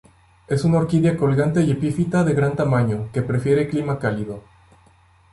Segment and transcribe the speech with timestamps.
[0.47, 4.41] Es una orquídea colgante y epifita de gran tamaño, que prefiere clima cálido.